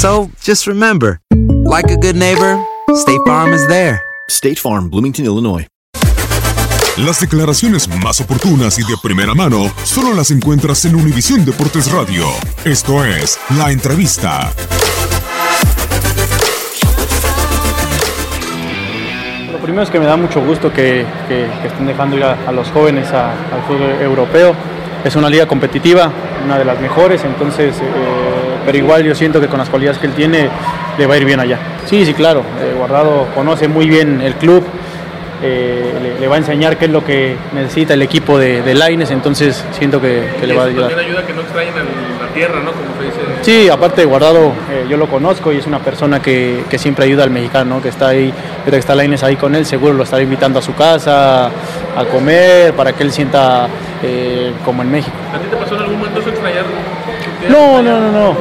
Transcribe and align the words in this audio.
So 0.00 0.30
just 0.42 0.66
remember, 0.66 1.20
like 1.64 1.90
a 1.90 1.96
good 1.96 2.16
neighbor, 2.16 2.58
State 2.94 3.20
Farm 3.26 3.52
is 3.52 3.66
there. 3.68 4.00
State 4.28 4.58
Farm, 4.58 4.88
Bloomington, 4.90 5.24
Illinois. 5.26 5.66
Las 6.96 7.20
declaraciones 7.20 7.88
más 8.02 8.20
oportunas 8.20 8.78
y 8.78 8.82
de 8.82 8.96
primera 9.02 9.34
mano 9.34 9.70
solo 9.84 10.12
las 10.14 10.30
encuentras 10.30 10.84
en 10.84 10.96
Univisión 10.96 11.44
Deportes 11.44 11.90
Radio. 11.92 12.26
Esto 12.64 13.04
es 13.04 13.38
La 13.56 13.70
Entrevista. 13.70 14.52
Lo 19.52 19.58
primero 19.58 19.82
es 19.82 19.90
que 19.90 19.98
me 20.00 20.06
da 20.06 20.16
mucho 20.16 20.40
gusto 20.44 20.72
que, 20.72 21.04
que- 21.28 21.48
que 21.60 21.68
estén 21.68 21.86
dejando 21.86 22.16
ir 22.16 22.24
a, 22.24 22.38
a 22.48 22.52
los 22.52 22.68
jóvenes 22.70 23.10
a- 23.12 23.32
al 23.32 23.62
fútbol 23.66 23.90
europeo. 24.00 24.54
Es 25.04 25.16
una 25.16 25.30
liga 25.30 25.46
competitiva, 25.46 26.10
una 26.44 26.58
de 26.58 26.64
las 26.64 26.78
mejores, 26.80 27.22
entonces, 27.24 27.74
eh, 27.80 28.19
pero 28.64 28.76
igual 28.78 29.04
yo 29.04 29.14
siento 29.14 29.40
que 29.40 29.46
con 29.48 29.58
las 29.58 29.68
cualidades 29.68 29.98
que 29.98 30.06
él 30.06 30.12
tiene 30.14 30.48
le 30.98 31.06
va 31.06 31.14
a 31.14 31.16
ir 31.16 31.24
bien 31.24 31.40
allá. 31.40 31.58
Sí, 31.86 32.04
sí, 32.04 32.14
claro, 32.14 32.40
eh, 32.62 32.74
Guardado 32.76 33.26
conoce 33.34 33.68
muy 33.68 33.88
bien 33.88 34.20
el 34.20 34.34
club, 34.34 34.64
eh, 35.42 35.94
le, 36.02 36.20
le 36.20 36.28
va 36.28 36.34
a 36.34 36.38
enseñar 36.38 36.76
qué 36.76 36.84
es 36.84 36.90
lo 36.90 37.02
que 37.04 37.34
necesita 37.54 37.94
el 37.94 38.02
equipo 38.02 38.38
de, 38.38 38.60
de 38.62 38.74
Laines, 38.74 39.10
entonces 39.10 39.64
siento 39.72 40.00
que, 40.00 40.28
que 40.38 40.46
le 40.46 40.54
va 40.54 40.64
a 40.64 40.66
ayudar. 40.66 40.88
también 40.90 41.08
ayuda 41.08 41.26
que 41.26 41.32
no 41.32 41.40
extrañen 41.40 41.74
el- 41.74 42.20
la 42.20 42.34
tierra, 42.34 42.60
¿no? 42.62 42.70
Como 42.72 42.84
se 42.98 43.04
dice. 43.06 43.18
Sí, 43.64 43.68
aparte 43.70 44.02
de 44.02 44.06
Guardado, 44.06 44.52
eh, 44.70 44.84
yo 44.88 44.96
lo 44.98 45.06
conozco 45.08 45.50
y 45.52 45.56
es 45.56 45.66
una 45.66 45.78
persona 45.78 46.20
que, 46.20 46.62
que 46.68 46.78
siempre 46.78 47.06
ayuda 47.06 47.24
al 47.24 47.30
mexicano, 47.30 47.76
¿no? 47.76 47.82
que 47.82 47.88
está 47.88 48.08
ahí, 48.08 48.32
que 48.68 48.76
está 48.76 48.94
Lainez 48.94 49.22
ahí 49.24 49.36
con 49.36 49.54
él, 49.54 49.64
seguro 49.64 49.94
lo 49.94 50.02
estará 50.04 50.22
invitando 50.22 50.58
a 50.58 50.62
su 50.62 50.74
casa 50.74 51.46
a 51.46 52.04
comer 52.12 52.74
para 52.74 52.92
que 52.92 53.02
él 53.02 53.10
sienta 53.10 53.66
eh, 54.02 54.52
como 54.64 54.82
en 54.82 54.90
México. 54.92 55.16
¿A 55.34 55.38
ti 55.38 55.46
te 55.50 55.56
pasó 55.56 55.74
en 55.74 55.80
algún 55.80 55.98
momento 55.98 56.20
eso 56.20 56.28
extrañar? 56.28 56.64
No, 57.48 57.82
no, 57.82 58.00
no, 58.00 58.12
no. 58.12 58.36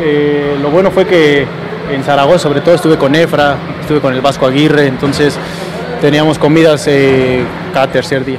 Eh, 0.00 0.56
lo 0.60 0.70
bueno 0.70 0.90
fue 0.90 1.06
que 1.06 1.46
en 1.90 2.02
Zaragoza, 2.02 2.38
sobre 2.38 2.60
todo, 2.60 2.74
estuve 2.74 2.96
con 2.96 3.14
Efra, 3.14 3.56
estuve 3.80 4.00
con 4.00 4.14
el 4.14 4.20
Vasco 4.20 4.46
Aguirre, 4.46 4.86
entonces 4.86 5.36
teníamos 6.00 6.38
comidas 6.38 6.86
eh, 6.86 7.44
cada 7.72 7.88
tercer 7.88 8.24
día. 8.24 8.38